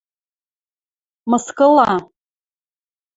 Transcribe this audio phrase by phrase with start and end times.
[1.29, 1.89] Мыскыла.